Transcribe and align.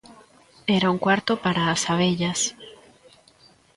Era 0.77 0.89
un 0.93 0.97
cuarto 1.05 1.33
para 1.43 1.61
as 1.73 1.81
abellas. 1.93 2.41